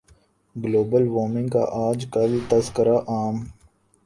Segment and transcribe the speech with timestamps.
[0.55, 3.35] global warming کا آج کل تذکرہ عام